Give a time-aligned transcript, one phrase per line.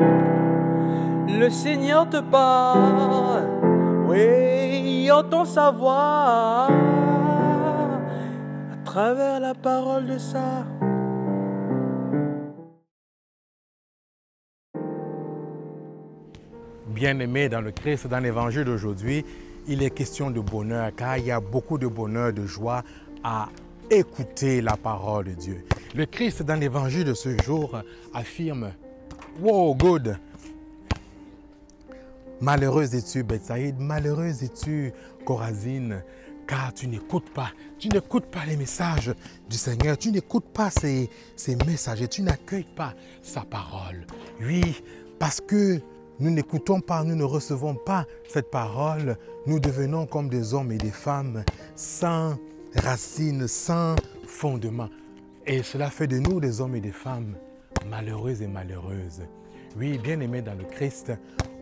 [0.00, 3.44] Le Seigneur te parle,
[4.08, 6.68] oui, entend sa voix
[8.72, 10.64] à travers la parole de ça.
[16.88, 19.24] Bien-aimé dans le Christ, dans l'évangile d'aujourd'hui,
[19.66, 22.82] il est question de bonheur, car il y a beaucoup de bonheur, de joie
[23.24, 23.48] à
[23.90, 25.64] écouter la parole de Dieu.
[25.94, 27.80] Le Christ, dans l'évangile de ce jour,
[28.12, 28.72] affirme
[29.38, 30.18] Wow, good!
[32.40, 34.92] Malheureuse es-tu, Bethsaïde, malheureuse es-tu,
[35.24, 36.02] Corazine,
[36.46, 39.14] car tu n'écoutes pas, tu n'écoutes pas les messages
[39.48, 44.06] du Seigneur, tu n'écoutes pas ses, ses messages, tu n'accueilles pas sa parole.
[44.40, 44.82] Oui,
[45.18, 45.80] parce que
[46.18, 49.16] nous n'écoutons pas, nous ne recevons pas cette parole,
[49.46, 51.44] nous devenons comme des hommes et des femmes
[51.76, 52.36] sans
[52.74, 53.94] racines, sans
[54.26, 54.88] fondement.
[55.46, 57.36] Et cela fait de nous des hommes et des femmes
[57.86, 59.22] malheureuses et malheureuses.
[59.76, 61.12] Oui, bien aimés dans le Christ,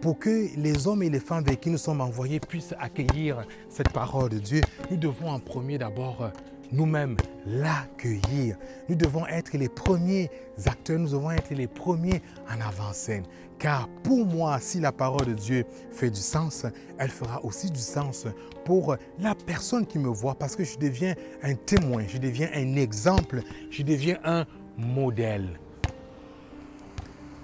[0.00, 3.92] pour que les hommes et les femmes avec qui nous sommes envoyés puissent accueillir cette
[3.92, 6.32] parole de Dieu, nous devons en premier d'abord
[6.72, 8.56] nous-mêmes l'accueillir.
[8.88, 10.30] Nous devons être les premiers
[10.64, 13.24] acteurs, nous devons être les premiers en avant-scène.
[13.58, 16.66] Car pour moi, si la parole de Dieu fait du sens,
[16.98, 18.26] elle fera aussi du sens
[18.64, 22.74] pour la personne qui me voit parce que je deviens un témoin, je deviens un
[22.74, 25.60] exemple, je deviens un modèle.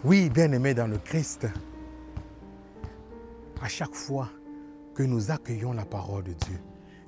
[0.04, 1.48] Oui, bien-aimé dans le Christ,
[3.60, 4.28] à chaque fois
[4.94, 6.60] que nous accueillons la parole de Dieu,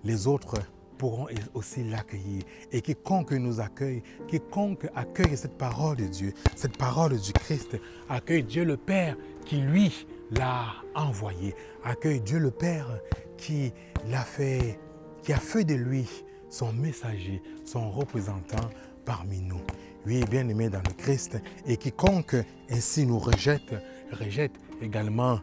[0.03, 0.57] les autres
[0.99, 2.43] pourront aussi l'accueillir.
[2.73, 7.77] Et quiconque nous accueille, quiconque accueille cette parole de Dieu, cette parole du Christ,
[8.09, 12.89] accueille Dieu le Père qui lui l'a envoyé, accueille Dieu le Père
[13.37, 13.73] qui
[14.09, 14.81] l'a fait,
[15.23, 16.09] qui a fait de lui
[16.49, 18.69] son messager, son représentant
[19.05, 19.63] parmi nous.
[20.07, 22.35] Oui, bien aimé dans le Christ, et quiconque
[22.71, 23.75] ainsi nous rejette,
[24.11, 25.41] rejette également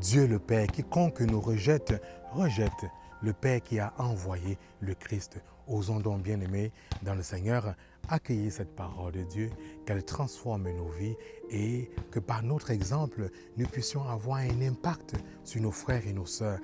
[0.00, 0.68] Dieu le Père.
[0.68, 2.00] Quiconque nous rejette,
[2.32, 2.86] rejette
[3.20, 5.40] le Père qui a envoyé le Christ.
[5.66, 6.70] Osons donc, bien-aimés,
[7.02, 7.74] dans le Seigneur,
[8.08, 9.50] accueillir cette parole de Dieu,
[9.84, 11.16] qu'elle transforme nos vies
[11.50, 16.26] et que par notre exemple, nous puissions avoir un impact sur nos frères et nos
[16.26, 16.60] sœurs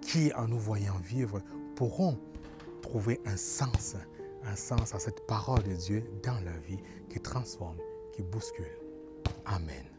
[0.00, 1.42] qui, en nous voyant vivre,
[1.74, 2.16] pourront
[2.80, 3.96] trouver un sens,
[4.44, 7.78] un sens à cette parole de Dieu dans leur vie qui transforme,
[8.12, 8.78] qui bouscule.
[9.44, 9.89] Amen.